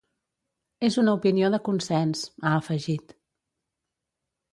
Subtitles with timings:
[0.87, 3.15] És una opinió de consens, ha afegit.